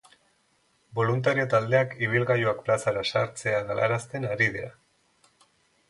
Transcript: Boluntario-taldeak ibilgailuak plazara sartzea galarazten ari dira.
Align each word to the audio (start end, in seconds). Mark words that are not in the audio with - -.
Boluntario-taldeak 0.99 1.93
ibilgailuak 2.07 2.65
plazara 2.71 3.07
sartzea 3.13 3.63
galarazten 3.71 4.29
ari 4.35 4.53
dira. 4.57 4.77